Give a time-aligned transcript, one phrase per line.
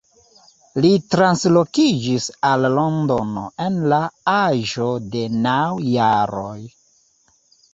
[0.83, 4.01] Li translokiĝis al Londono en la
[4.37, 6.59] aĝo de naŭ jaroj.